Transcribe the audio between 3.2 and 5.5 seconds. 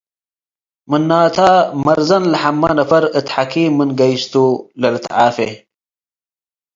ሐኪም ምን ገይስ ቱ ለልትዓፌ።